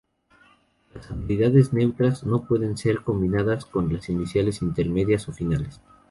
[0.95, 5.79] Las "habilidades neutras" no pueden ser combinadas con las iniciales, intermedias o finales.